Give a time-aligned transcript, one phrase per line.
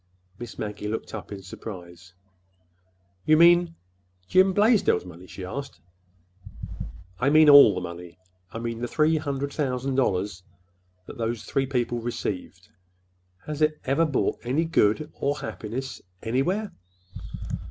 [0.39, 2.15] Miss Maggie looked up in surprise.
[3.23, 5.79] "You mean—Jim Blaisdell's money?" she asked.
[7.19, 10.41] "I mean all the money—I mean the three hundred thousand dollars
[11.05, 12.69] that those three people received.
[13.45, 16.71] Has it ever brought any good or happiness—anywhere?"